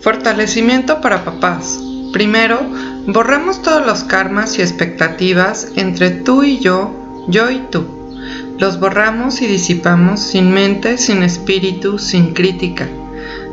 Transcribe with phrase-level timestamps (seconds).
[0.00, 1.78] Fortalecimiento para papás.
[2.14, 2.58] Primero,
[3.06, 6.94] borramos todos los karmas y expectativas entre tú y yo,
[7.28, 7.84] yo y tú.
[8.58, 12.88] Los borramos y disipamos sin mente, sin espíritu, sin crítica.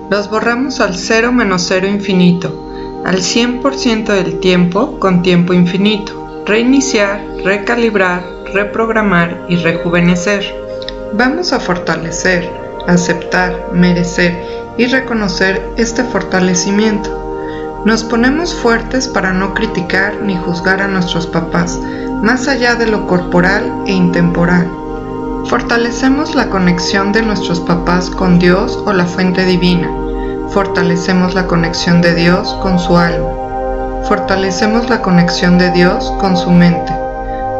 [0.09, 6.43] Los borramos al cero menos cero infinito, al 100% del tiempo con tiempo infinito.
[6.45, 8.23] Reiniciar, recalibrar,
[8.53, 10.45] reprogramar y rejuvenecer.
[11.11, 12.49] Vamos a fortalecer,
[12.87, 17.27] aceptar, merecer y reconocer este fortalecimiento.
[17.85, 21.79] Nos ponemos fuertes para no criticar ni juzgar a nuestros papás,
[22.21, 24.69] más allá de lo corporal e intemporal.
[25.45, 29.89] Fortalecemos la conexión de nuestros papás con Dios o la fuente divina.
[30.49, 33.29] Fortalecemos la conexión de Dios con su alma.
[34.07, 36.91] Fortalecemos la conexión de Dios con su mente.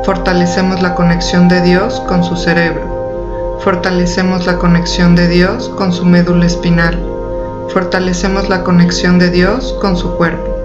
[0.04, 3.59] Fortalecemos la conexión de Dios con su cerebro.
[3.64, 7.07] Fortalecemos la conexión de Dios con su médula espinal
[7.70, 10.56] fortalecemos la conexión de Dios con su cuerpo.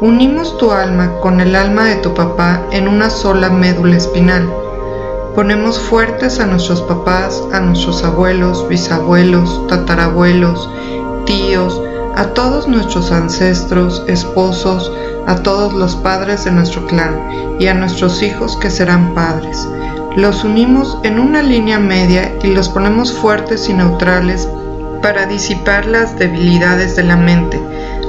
[0.00, 4.46] Unimos tu alma con el alma de tu papá en una sola médula espinal.
[5.34, 10.68] Ponemos fuertes a nuestros papás, a nuestros abuelos, bisabuelos, tatarabuelos,
[11.24, 11.80] tíos,
[12.14, 14.92] a todos nuestros ancestros, esposos,
[15.26, 19.66] a todos los padres de nuestro clan y a nuestros hijos que serán padres.
[20.16, 24.48] Los unimos en una línea media y los ponemos fuertes y neutrales
[25.00, 27.60] para disipar las debilidades de la mente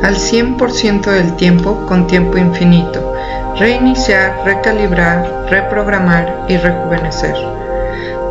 [0.03, 3.13] al 100% del tiempo con tiempo infinito,
[3.57, 7.35] reiniciar, recalibrar, reprogramar y rejuvenecer.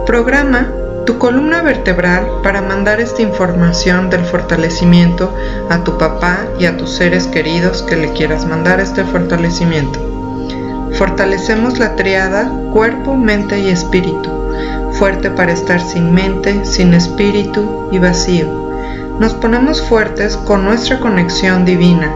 [0.06, 0.68] Programa
[1.04, 5.32] tu columna vertebral para mandar esta información del fortalecimiento
[5.70, 10.00] a tu papá y a tus seres queridos que le quieras mandar este fortalecimiento.
[10.94, 14.45] Fortalecemos la triada cuerpo, mente y espíritu
[14.92, 18.46] fuerte para estar sin mente, sin espíritu y vacío.
[19.18, 22.12] Nos ponemos fuertes con nuestra conexión divina,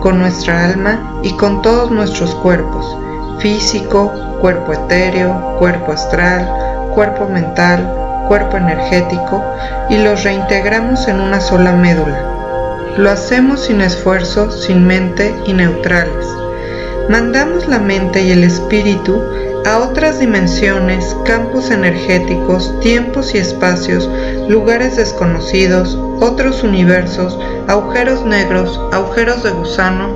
[0.00, 2.96] con nuestra alma y con todos nuestros cuerpos,
[3.38, 6.48] físico, cuerpo etéreo, cuerpo astral,
[6.94, 7.92] cuerpo mental,
[8.28, 9.44] cuerpo energético,
[9.90, 12.18] y los reintegramos en una sola médula.
[12.96, 16.37] Lo hacemos sin esfuerzo, sin mente y neutrales.
[17.08, 19.22] Mandamos la mente y el espíritu
[19.64, 24.08] a otras dimensiones, campos energéticos, tiempos y espacios,
[24.48, 30.08] lugares desconocidos, otros universos, agujeros negros, agujeros de gusano,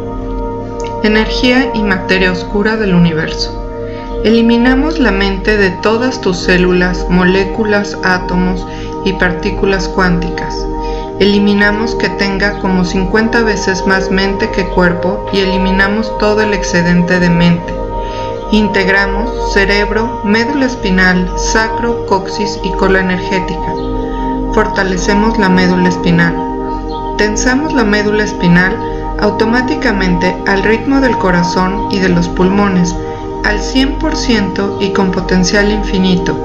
[1.03, 3.59] energía y materia oscura del universo.
[4.25, 8.67] Eliminamos la mente de todas tus células, moléculas, átomos
[9.07, 10.55] y partículas cuánticas.
[11.23, 17.21] Eliminamos que tenga como 50 veces más mente que cuerpo y eliminamos todo el excedente
[17.21, 17.73] de mente
[18.51, 23.73] Integramos cerebro, médula espinal, sacro, coxis y cola energética.
[24.53, 26.35] Fortalecemos la médula espinal.
[27.19, 28.77] Tensamos la médula espinal
[29.21, 32.97] automáticamente al ritmo del corazón y de los pulmones,
[33.45, 36.37] al 100% y con potencial infinito,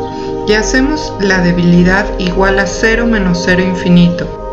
[0.48, 4.47] y hacemos la debilidad igual a 0 menos 0 infinito.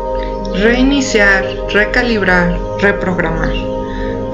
[0.61, 1.43] Reiniciar,
[1.73, 3.51] recalibrar, reprogramar.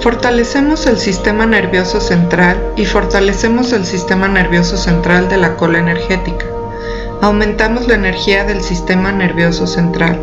[0.01, 6.45] Fortalecemos el sistema nervioso central y fortalecemos el sistema nervioso central de la cola energética.
[7.21, 10.19] Aumentamos la energía del sistema nervioso central.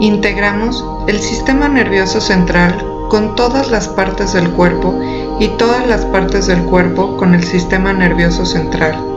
[0.00, 4.98] Integramos el sistema nervioso central con todas las partes del cuerpo
[5.38, 9.11] y todas las partes del cuerpo con el sistema nervioso central.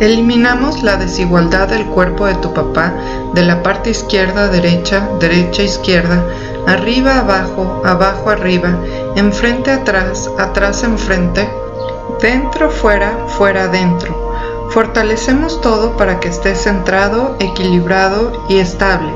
[0.00, 2.92] Eliminamos la desigualdad del cuerpo de tu papá
[3.32, 6.24] de la parte izquierda derecha, derecha izquierda,
[6.66, 8.76] arriba abajo, abajo arriba,
[9.14, 11.48] enfrente atrás, atrás enfrente,
[12.20, 14.14] dentro fuera, fuera dentro.
[14.70, 19.12] Fortalecemos todo para que esté centrado, equilibrado y estable.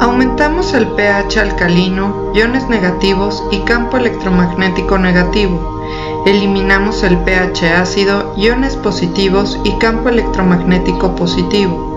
[0.00, 5.77] Aumentamos el pH alcalino, iones negativos y campo electromagnético negativo.
[6.26, 11.88] Eliminamos el pH ácido, iones positivos y campo electromagnético positivo.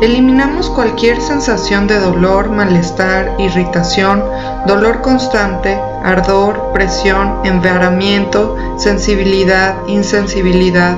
[0.00, 4.22] Eliminamos cualquier sensación de dolor, malestar, irritación,
[4.66, 10.96] dolor constante, ardor, presión, enveramiento, sensibilidad, insensibilidad,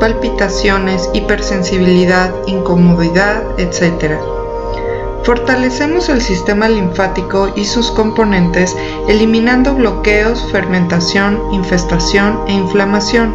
[0.00, 4.37] palpitaciones, hipersensibilidad, incomodidad, etc.
[5.28, 8.74] Fortalecemos el sistema linfático y sus componentes
[9.08, 13.34] eliminando bloqueos, fermentación, infestación e inflamación.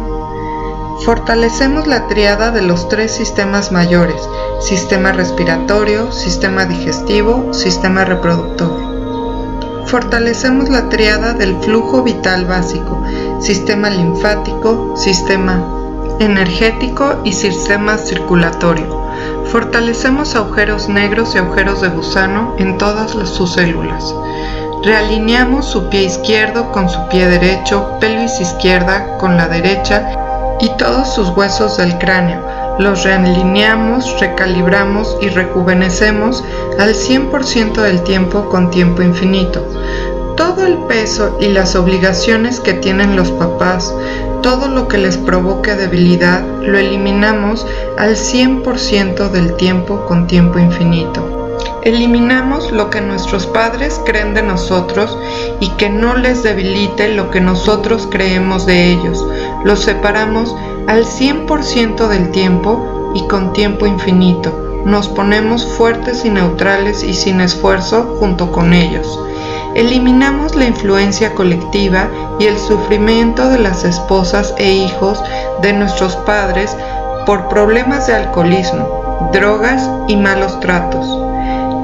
[1.04, 9.86] Fortalecemos la triada de los tres sistemas mayores, sistema respiratorio, sistema digestivo, sistema reproductor.
[9.86, 13.00] Fortalecemos la triada del flujo vital básico,
[13.38, 15.62] sistema linfático, sistema
[16.18, 19.03] energético y sistema circulatorio.
[19.50, 24.14] Fortalecemos agujeros negros y agujeros de gusano en todas sus células.
[24.82, 30.10] Realineamos su pie izquierdo con su pie derecho, pelvis izquierda con la derecha
[30.60, 32.42] y todos sus huesos del cráneo.
[32.78, 36.42] Los realineamos, recalibramos y rejuvenecemos
[36.78, 39.64] al 100% del tiempo con tiempo infinito.
[40.36, 43.94] Todo el peso y las obligaciones que tienen los papás,
[44.44, 51.56] todo lo que les provoque debilidad, lo eliminamos al 100% del tiempo con tiempo infinito.
[51.82, 55.16] Eliminamos lo que nuestros padres creen de nosotros
[55.60, 59.26] y que no les debilite lo que nosotros creemos de ellos.
[59.64, 60.54] Los separamos
[60.88, 64.82] al 100% del tiempo y con tiempo infinito.
[64.84, 69.18] Nos ponemos fuertes y neutrales y sin esfuerzo junto con ellos.
[69.74, 72.08] Eliminamos la influencia colectiva
[72.38, 75.22] y el sufrimiento de las esposas e hijos
[75.62, 76.76] de nuestros padres
[77.26, 81.06] por problemas de alcoholismo, drogas y malos tratos.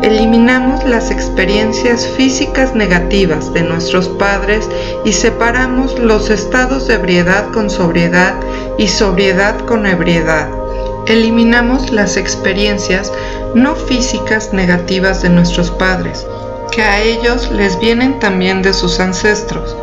[0.02, 4.66] Eliminamos las experiencias físicas negativas de nuestros padres
[5.04, 8.34] y separamos los estados de ebriedad con sobriedad
[8.78, 10.48] y sobriedad con ebriedad.
[11.06, 13.12] Eliminamos las experiencias
[13.54, 16.26] no físicas negativas de nuestros padres,
[16.70, 19.76] que a ellos les vienen también de sus ancestros.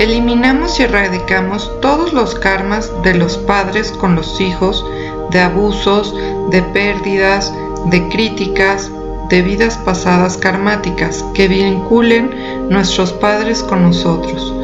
[0.00, 4.82] Eliminamos y erradicamos todos los karmas de los padres con los hijos,
[5.30, 6.14] de abusos,
[6.50, 7.52] de pérdidas,
[7.84, 8.90] de críticas,
[9.28, 12.30] de vidas pasadas karmáticas que vinculen
[12.70, 14.54] nuestros padres con nosotros.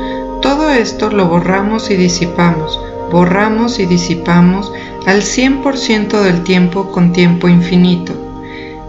[0.41, 2.81] Todo esto lo borramos y disipamos,
[3.13, 4.73] borramos y disipamos
[5.05, 8.15] al 100% del tiempo con tiempo infinito.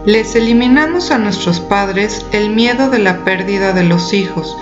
[0.05, 4.55] Les eliminamos a nuestros padres el miedo de la pérdida de los hijos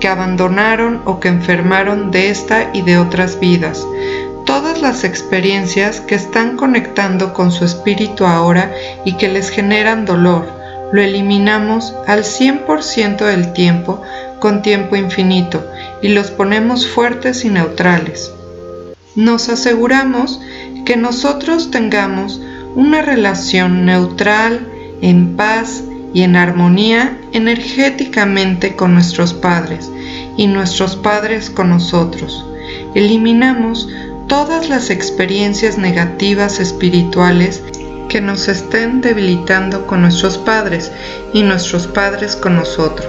[0.00, 3.86] que abandonaron o que enfermaron de esta y de otras vidas,
[4.46, 8.74] todas las experiencias que están conectando con su espíritu ahora
[9.04, 10.48] y que les generan dolor,
[10.92, 14.02] lo eliminamos al 100% del tiempo
[14.40, 15.64] con tiempo infinito
[16.02, 18.32] y los ponemos fuertes y neutrales.
[19.14, 20.40] Nos aseguramos
[20.84, 22.40] que nosotros tengamos
[22.74, 24.66] una relación neutral,
[25.02, 25.82] en paz
[26.12, 29.90] y en armonía energéticamente con nuestros padres
[30.36, 32.44] y nuestros padres con nosotros.
[32.94, 33.88] Eliminamos
[34.28, 37.62] todas las experiencias negativas espirituales
[38.08, 40.90] que nos estén debilitando con nuestros padres
[41.32, 43.08] y nuestros padres con nosotros.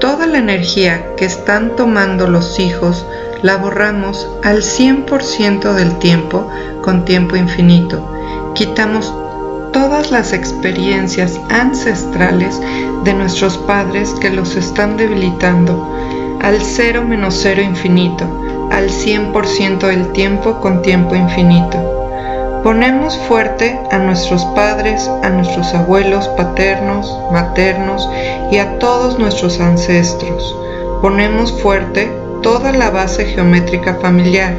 [0.00, 3.06] Toda la energía que están tomando los hijos
[3.42, 6.50] la borramos al 100% del tiempo
[6.82, 8.52] con tiempo infinito.
[8.54, 9.12] Quitamos
[9.76, 12.58] todas las experiencias ancestrales
[13.04, 15.86] de nuestros padres que los están debilitando
[16.40, 18.24] al cero menos cero infinito,
[18.72, 21.76] al 100% del tiempo con tiempo infinito.
[22.64, 28.08] Ponemos fuerte a nuestros padres, a nuestros abuelos paternos, maternos
[28.50, 30.56] y a todos nuestros ancestros.
[31.02, 34.56] Ponemos fuerte toda la base geométrica familiar,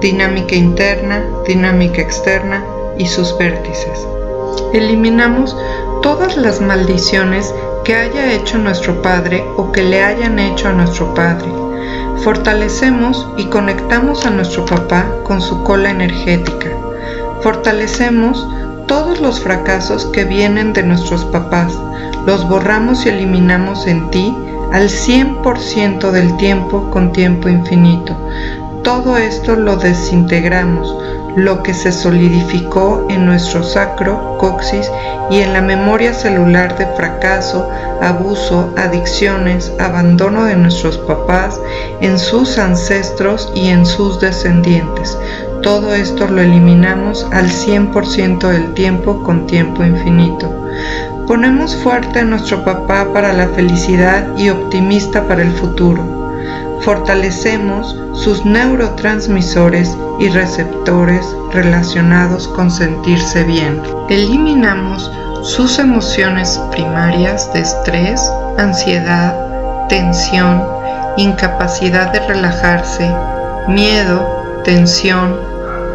[0.00, 2.64] dinámica interna, dinámica externa
[2.96, 4.06] y sus vértices.
[4.72, 5.56] Eliminamos
[6.02, 7.54] todas las maldiciones
[7.84, 11.50] que haya hecho nuestro Padre o que le hayan hecho a nuestro Padre.
[12.22, 16.70] Fortalecemos y conectamos a nuestro papá con su cola energética
[17.42, 18.46] Fortalecemos
[18.86, 21.72] todos los fracasos que vienen de nuestros papás,
[22.26, 24.36] los borramos y eliminamos en ti
[24.72, 28.14] al 100% del tiempo con tiempo infinito.
[28.84, 30.94] Todo esto lo desintegramos,
[31.36, 34.90] lo que se solidificó en nuestro sacro, coxis
[35.30, 37.68] y en la memoria celular de fracaso,
[38.00, 41.60] abuso, adicciones, abandono de nuestros papás,
[42.00, 45.16] en sus ancestros y en sus descendientes.
[45.62, 50.50] Todo esto lo eliminamos al 100% del tiempo con tiempo infinito.
[51.26, 56.19] Ponemos fuerte a nuestro papá para la felicidad y optimista para el futuro
[56.80, 63.80] fortalecemos sus neurotransmisores y receptores relacionados con sentirse bien.
[64.08, 65.10] Eliminamos
[65.42, 68.20] sus emociones primarias de estrés,
[68.58, 70.62] ansiedad, tensión,
[71.16, 73.10] incapacidad de relajarse,
[73.68, 75.36] miedo, tensión,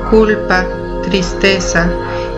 [0.09, 0.65] culpa,
[1.03, 1.87] tristeza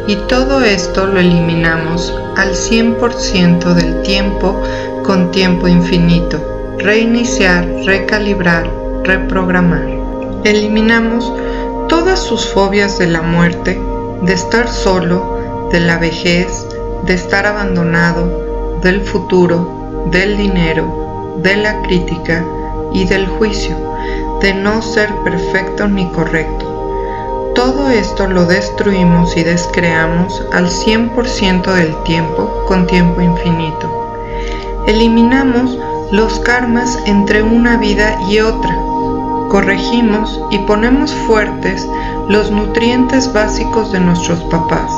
[0.08, 4.62] y todo esto lo eliminamos al 100% del tiempo
[5.04, 8.70] con tiempo infinito reiniciar, recalibrar,
[9.04, 9.88] reprogramar.
[10.44, 11.32] Eliminamos
[11.90, 13.82] todas sus fobias de la muerte,
[14.22, 16.68] de estar solo, de la vejez,
[17.04, 22.46] de estar abandonado, del futuro, del dinero, de la crítica
[22.94, 23.76] y del juicio,
[24.42, 27.54] de no ser perfecto ni correcto.
[27.56, 33.98] Todo esto lo destruimos y descreamos al 100% del tiempo con tiempo infinito.
[34.86, 35.78] Eliminamos
[36.12, 38.76] los karmas entre una vida y otra.
[39.50, 41.88] Corregimos y ponemos fuertes
[42.30, 44.90] los nutrientes básicos de nuestros papás.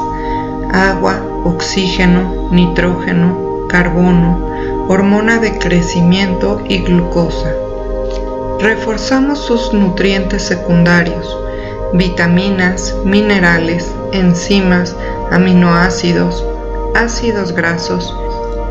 [0.72, 4.40] Agua, oxígeno, nitrógeno, carbono,
[4.88, 7.54] hormona de crecimiento y glucosa.
[8.60, 11.36] Reforzamos sus nutrientes secundarios,
[11.94, 14.96] vitaminas, minerales, enzimas,
[15.32, 16.46] aminoácidos,
[16.94, 18.16] ácidos grasos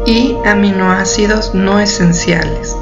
[0.06, 2.76] y aminoácidos no esenciales.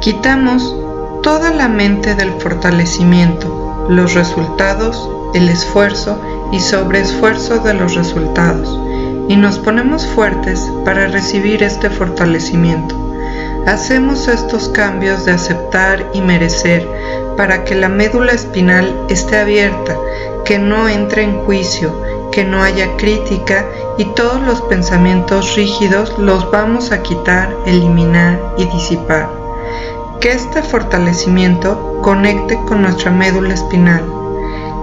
[0.00, 0.76] Quitamos
[1.22, 6.20] toda la mente del fortalecimiento, los resultados, el esfuerzo
[6.52, 8.78] y sobreesfuerzo de los resultados
[9.28, 12.98] y nos ponemos fuertes para recibir este fortalecimiento.
[13.66, 16.86] Hacemos estos cambios de aceptar y merecer
[17.36, 19.96] para que la médula espinal esté abierta,
[20.44, 21.94] que no entre en juicio,
[22.32, 23.64] que no haya crítica
[23.98, 29.28] y todos los pensamientos rígidos los vamos a quitar, eliminar y disipar.
[30.20, 34.04] Que este fortalecimiento conecte con nuestra médula espinal.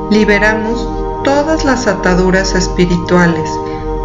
[0.10, 0.88] Liberamos
[1.24, 3.50] todas las ataduras espirituales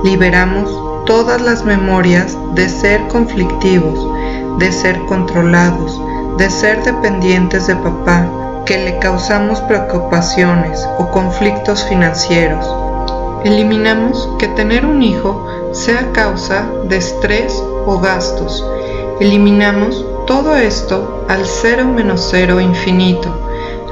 [0.05, 0.71] liberamos
[1.07, 4.07] todas las memorias de ser conflictivos,
[4.59, 5.99] de ser controlados,
[6.37, 8.29] de ser dependientes de papá,
[8.67, 12.84] que le causamos preocupaciones o conflictos financieros.
[13.45, 18.65] Eliminamos que tener un hijo sea causa de estrés o gastos.
[19.21, 23.29] Eliminamos todo esto al cero menos cero infinito,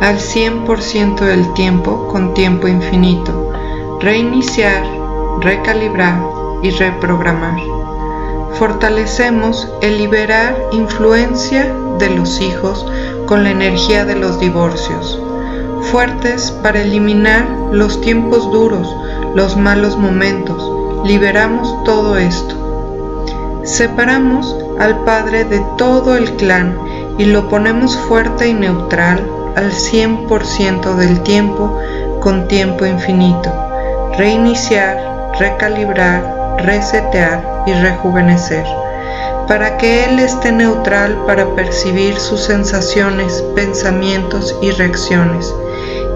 [0.01, 3.53] al 100% del tiempo con tiempo infinito.
[4.01, 5.03] Reiniciar
[5.43, 6.19] recalibrar
[6.63, 7.61] y reprogramar.
[8.55, 12.87] Fortalecemos el liberar influencia de los hijos
[13.27, 15.19] con la energía de los divorcios,
[15.91, 18.95] fuertes para eliminar los tiempos duros,
[19.35, 21.07] los malos momentos.
[21.07, 23.63] Liberamos todo esto.
[23.65, 26.77] Separamos al padre de todo el clan
[27.19, 29.21] y lo ponemos fuerte y neutral
[29.57, 31.79] al 100% del tiempo
[32.21, 33.53] con tiempo infinito.
[34.17, 38.65] Reiniciar recalibrar, resetear y rejuvenecer,
[39.49, 45.53] para que Él esté neutral para percibir sus sensaciones, pensamientos y reacciones,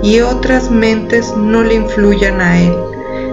[0.02, 2.74] y otras mentes no le influyan a Él.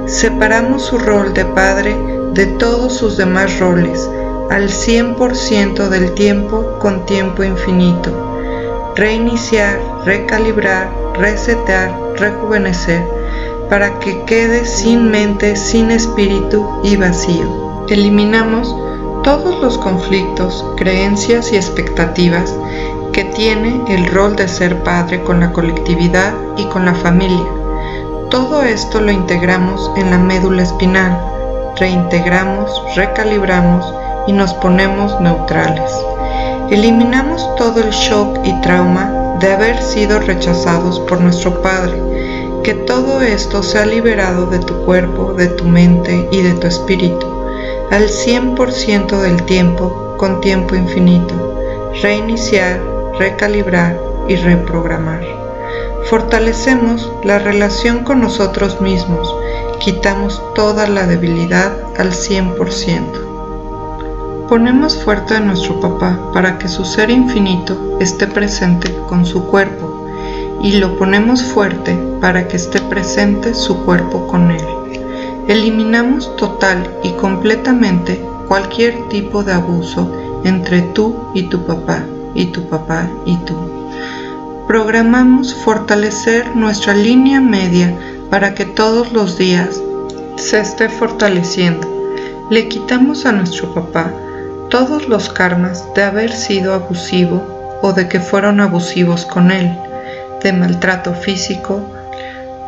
[0.06, 1.96] Separamos su rol de Padre
[2.34, 4.10] de todos sus demás roles,
[4.50, 8.12] al 100% del tiempo con tiempo infinito.
[8.96, 13.02] Reiniciar, recalibrar, resetear, rejuvenecer
[13.70, 17.86] para que quede sin mente, sin espíritu y vacío.
[17.88, 18.76] Eliminamos
[19.24, 22.54] todos los conflictos, creencias y expectativas
[23.14, 27.63] que tiene el rol de ser padre con la colectividad y con la familia.
[28.34, 31.16] Todo esto lo integramos en la médula espinal,
[31.76, 33.86] reintegramos, recalibramos
[34.26, 35.92] y nos ponemos neutrales.
[36.72, 41.94] Eliminamos todo el shock y trauma de haber sido rechazados por nuestro padre
[42.64, 47.28] que todo esto sea liberado de tu cuerpo, de tu mente y de tu espíritu,
[47.92, 51.36] al 100% del tiempo con tiempo infinito,
[52.02, 52.82] reiniciar,
[53.20, 53.96] recalibrar
[54.28, 55.43] y reprogramar.
[56.10, 59.34] Fortalecemos la relación con nosotros mismos,
[59.80, 64.48] quitamos toda la debilidad al 100%.
[64.48, 70.06] Ponemos fuerte a nuestro papá para que su ser infinito esté presente con su cuerpo
[70.62, 74.64] y lo ponemos fuerte para que esté presente su cuerpo con él.
[75.48, 80.10] Eliminamos total y completamente cualquier tipo de abuso
[80.44, 82.04] entre tú y tu papá,
[82.34, 83.73] y tu papá y tú.
[84.74, 87.96] Programamos fortalecer nuestra línea media
[88.32, 89.80] para que todos los días
[90.38, 91.88] se esté fortaleciendo.
[92.50, 94.12] Le quitamos a nuestro papá
[94.72, 99.72] todos los karmas de haber sido abusivo o de que fueron abusivos con él
[100.42, 101.80] de maltrato físico,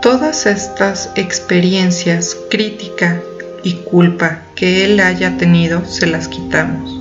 [0.03, 3.19] todas estas experiencias, crítica
[3.63, 6.99] y culpa que él haya tenido, se las quitamos.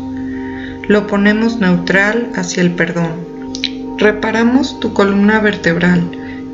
[0.89, 3.24] Lo ponemos neutral hacia el perdón.
[3.99, 6.03] Reparamos tu columna vertebral,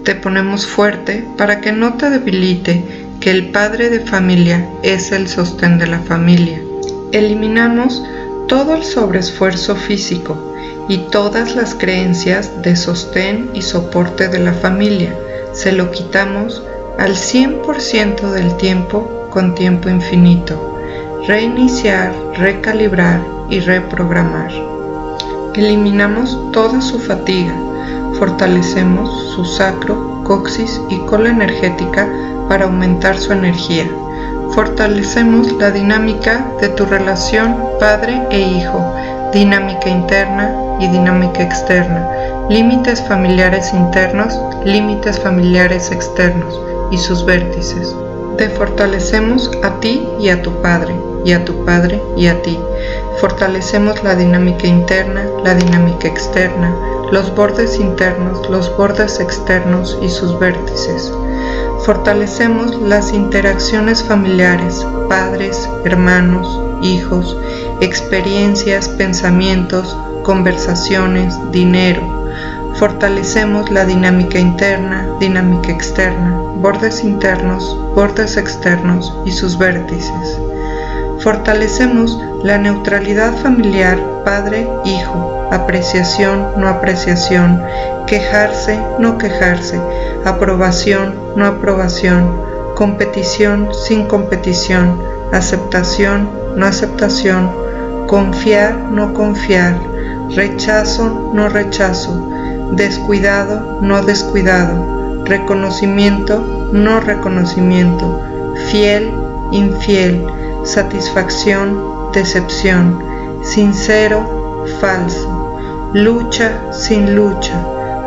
[0.05, 2.85] te ponemos fuerte para que no te debilite
[3.21, 6.61] que el padre de familia es el sostén de la familia.
[7.13, 8.03] Eliminamos
[8.49, 10.51] todo el sobreesfuerzo físico,
[10.91, 15.17] y todas las creencias de sostén y soporte de la familia.
[15.53, 16.65] Se lo quitamos
[16.99, 20.77] al 100% del tiempo con tiempo infinito.
[21.29, 24.51] Reiniciar, recalibrar y reprogramar.
[25.55, 27.55] Eliminamos toda su fatiga.
[28.19, 32.09] Fortalecemos su sacro, coxis y cola energética
[32.49, 33.91] para aumentar su energía.
[34.51, 38.95] Fortalecemos la dinámica de tu relación padre e hijo
[39.33, 42.09] dinámica interna y dinámica externa,
[42.49, 47.95] límites familiares internos, límites familiares externos y sus vértices.
[48.37, 52.59] Te fortalecemos a ti y a tu Padre, y a tu Padre y a ti.
[53.21, 56.75] Fortalecemos la dinámica interna, la dinámica externa,
[57.13, 61.13] los bordes internos, los bordes externos y sus vértices.
[61.85, 67.37] Fortalecemos las interacciones familiares, padres, hermanos, hijos,
[67.81, 72.03] experiencias, pensamientos, conversaciones, dinero.
[72.75, 80.39] Fortalecemos la dinámica interna, dinámica externa, bordes internos, bordes externos y sus vértices.
[81.23, 87.63] Fortalecemos la neutralidad familiar padre-hijo, apreciación, no apreciación,
[88.07, 89.79] quejarse, no quejarse,
[90.25, 92.41] aprobación, no aprobación,
[92.75, 94.99] competición, sin competición,
[95.33, 97.51] aceptación, no aceptación,
[98.07, 99.79] confiar, no confiar,
[100.35, 102.31] rechazo, no rechazo,
[102.73, 108.23] descuidado, no descuidado, reconocimiento, no reconocimiento,
[108.71, 109.13] fiel,
[109.53, 110.27] infiel,
[110.65, 112.99] satisfacción, decepción,
[113.43, 117.55] sincero, falso, lucha, sin lucha,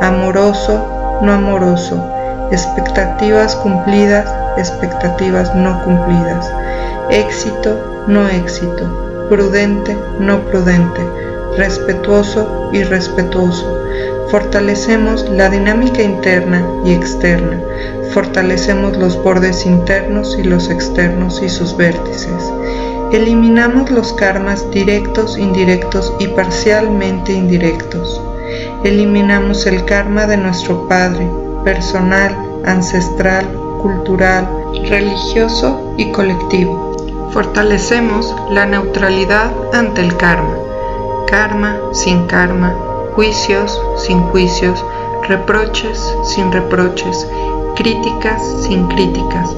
[0.01, 2.01] amoroso, no amoroso,
[2.51, 6.51] expectativas cumplidas, expectativas no cumplidas,
[7.09, 11.01] éxito, no éxito, prudente, no prudente,
[11.57, 13.72] respetuoso, irrespetuoso.
[14.33, 17.61] Fortalecemos la dinámica interna y externa.
[18.15, 22.51] Fortalecemos los bordes internos y los externos y sus vértices.
[23.11, 28.19] Eliminamos los karmas directos, indirectos y parcialmente indirectos.
[28.83, 31.29] Eliminamos el karma de nuestro Padre,
[31.63, 32.35] personal,
[32.65, 33.45] ancestral,
[33.83, 34.49] cultural,
[34.89, 37.29] religioso y colectivo.
[37.33, 40.55] Fortalecemos la neutralidad ante el karma.
[41.27, 42.75] Karma sin karma,
[43.15, 44.83] juicios sin juicios,
[45.27, 47.27] reproches sin reproches,
[47.75, 49.49] críticas sin críticas.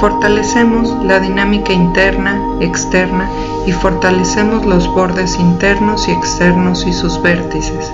[0.00, 3.28] Fortalecemos la dinámica interna, externa
[3.66, 7.90] y fortalecemos los bordes internos y externos y sus vértices.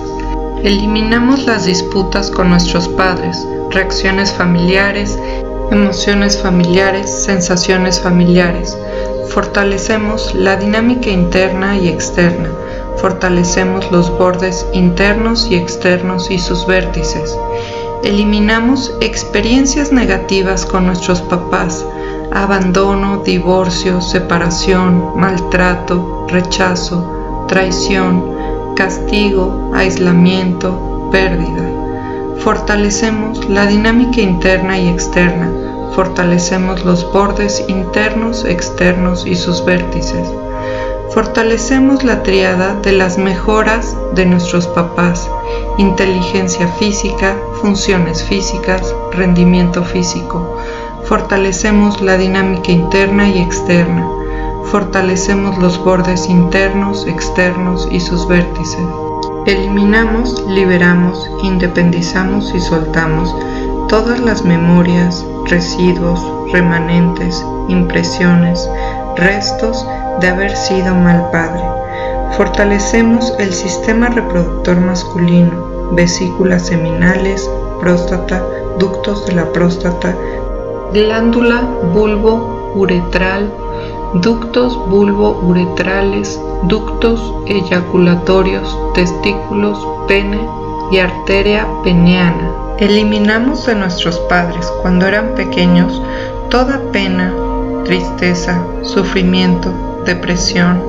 [0.63, 5.17] Eliminamos las disputas con nuestros padres, reacciones familiares,
[5.71, 8.77] emociones familiares, sensaciones familiares
[9.31, 12.49] Fortalecemos la dinámica interna y externa.
[13.01, 17.37] Fortalecemos los bordes internos y externos y sus vértices.
[18.03, 21.85] Eliminamos experiencias negativas con nuestros papás,
[22.31, 28.23] abandono, divorcio, separación, maltrato, rechazo, traición,
[28.75, 31.69] castigo, aislamiento, pérdida.
[32.37, 35.51] Fortalecemos la dinámica interna y externa
[35.95, 40.27] fortalecemos los bordes internos, externos y sus vértices.
[41.13, 45.29] Fortalecemos la triada de las mejoras de nuestros papás,
[45.77, 50.55] inteligencia física, funciones físicas, rendimiento físico.
[51.03, 54.07] Fortalecemos la dinámica interna y externa.
[54.71, 58.87] Fortalecemos los bordes internos, externos y sus vértices.
[59.45, 63.35] Eliminamos, liberamos, independizamos y soltamos
[63.89, 68.69] todas las memorias, residuos, remanentes, impresiones,
[69.17, 69.85] restos
[70.19, 71.63] de haber sido mal padre.
[72.37, 78.43] Fortalecemos el sistema reproductor masculino, vesículas seminales, próstata,
[78.79, 80.15] ductos de la próstata,
[80.93, 81.61] glándula
[81.93, 83.51] bulbo uretral,
[84.15, 90.39] ductos bulbo uretrales, ductos eyaculatorios, testículos, pene
[90.91, 96.01] y arteria peneana Eliminamos de nuestros padres cuando eran pequeños
[96.49, 97.31] toda pena,
[97.85, 99.71] tristeza, sufrimiento,
[100.05, 100.81] depresión,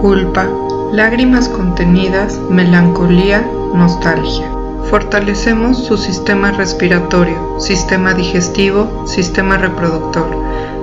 [0.00, 0.46] culpa,
[0.92, 4.50] lágrimas contenidas, melancolía, nostalgia.
[4.90, 10.28] Fortalecemos su sistema respiratorio, sistema digestivo, sistema reproductor.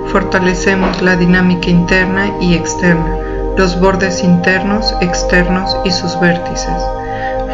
[0.08, 3.16] Fortalecemos la dinámica interna y externa,
[3.56, 6.82] los bordes internos, externos y sus vértices.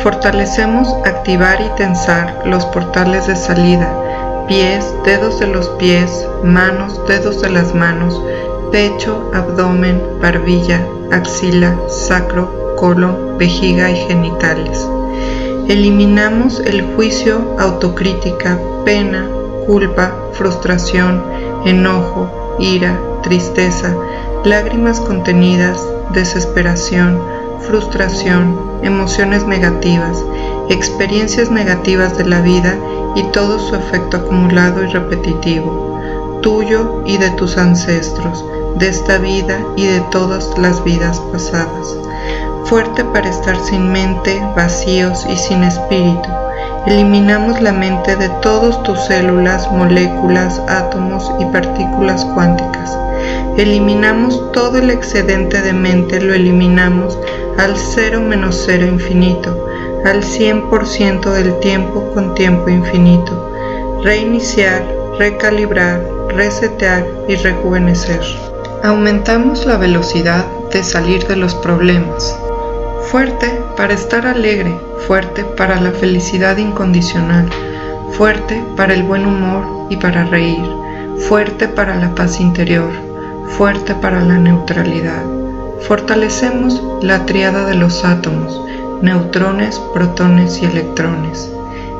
[0.02, 7.40] Fortalecemos activar y tensar los portales de salida, pies, dedos de los pies, manos, dedos
[7.42, 8.20] de las manos,
[8.70, 14.87] pecho, abdomen, barbilla, axila, sacro, colon, vejiga y genitales.
[15.68, 19.28] Eliminamos el juicio, autocrítica, pena,
[19.66, 21.22] culpa, frustración,
[21.64, 23.94] enojo, ira, tristeza,
[24.44, 27.20] lágrimas contenidas, desesperación,
[27.61, 30.24] frustración, emociones negativas,
[30.70, 32.76] experiencias negativas de la vida
[33.14, 38.44] y todo su efecto acumulado y repetitivo, tuyo y de tus ancestros,
[38.76, 41.96] de esta vida y de todas las vidas pasadas.
[42.64, 46.28] fuerte para estar sin mente, vacíos y sin espíritu.
[46.87, 52.96] Eliminamos la mente de todas tus células, moléculas, átomos y partículas cuánticas.
[53.56, 57.18] Eliminamos todo el excedente de mente, lo eliminamos
[57.59, 59.66] al cero menos cero infinito,
[60.04, 63.50] al 100% del tiempo con tiempo infinito.
[64.02, 64.83] Reiniciar,
[65.18, 68.49] recalibrar, resetear y rejuvenecer.
[68.82, 72.34] Aumentamos la velocidad de salir de los problemas.
[73.10, 74.74] Fuerte para estar alegre,
[75.06, 77.46] fuerte para la felicidad incondicional,
[78.12, 80.64] fuerte para el buen humor y para reír,
[81.28, 82.90] fuerte para la paz interior,
[83.58, 85.24] fuerte para la neutralidad.
[85.82, 88.62] Fortalecemos la triada de los átomos,
[89.02, 91.52] neutrones, protones y electrones.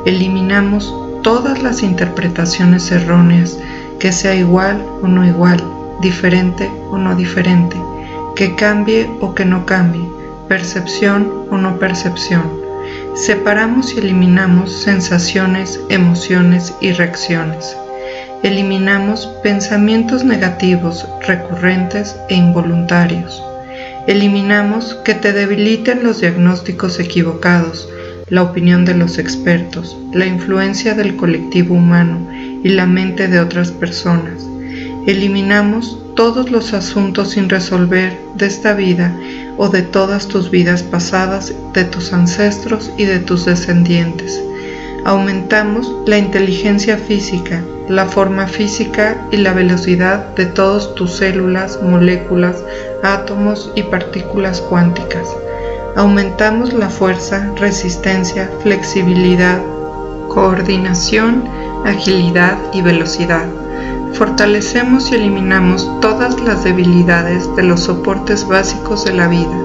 [0.07, 3.59] Eliminamos todas las interpretaciones erróneas,
[3.99, 5.63] que sea igual o no igual,
[6.01, 7.77] diferente o no diferente,
[8.35, 10.05] que cambie o que no cambie,
[10.47, 12.61] percepción o no percepción.
[13.13, 17.75] Separamos y eliminamos sensaciones, emociones y reacciones.
[18.43, 23.41] Eliminamos pensamientos negativos, recurrentes e involuntarios.
[24.07, 27.87] Eliminamos que te debiliten los diagnósticos equivocados,
[28.29, 32.27] la opinión de los expertos, la influencia del colectivo humano
[32.63, 34.50] y la mente de otras personas.
[35.07, 39.17] Eliminamos todos los asuntos sin resolver de esta vida
[39.57, 44.39] o de todas tus vidas pasadas, de tus ancestros y de tus descendientes.
[45.03, 52.63] Aumentamos la inteligencia física, la forma física y la velocidad de todas tus células, moléculas,
[53.01, 55.27] átomos y partículas cuánticas.
[55.95, 59.59] Aumentamos la fuerza, resistencia, flexibilidad,
[60.27, 61.43] coordinación,
[61.85, 63.47] agilidad y velocidad
[64.13, 69.57] fortalecemos y eliminamos todas las debilidades de los soportes básicos de la vida,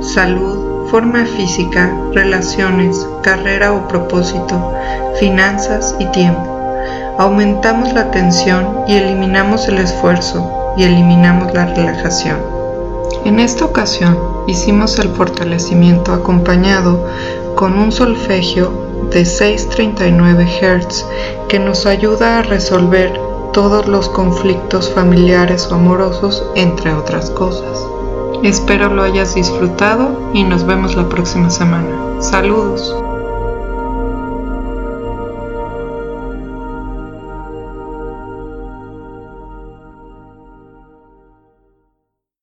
[0.00, 4.72] salud, forma física, relaciones, carrera o propósito,
[5.18, 6.56] finanzas y tiempo.
[7.18, 12.38] Aumentamos la tensión y eliminamos el esfuerzo y eliminamos la relajación.
[13.24, 17.04] En esta ocasión hicimos el fortalecimiento acompañado
[17.56, 18.70] con un solfegio
[19.10, 21.06] de 639 Hz
[21.48, 27.86] que nos ayuda a resolver todos los conflictos familiares o amorosos, entre otras cosas.
[28.42, 32.20] Espero lo hayas disfrutado y nos vemos la próxima semana.
[32.20, 33.05] Saludos.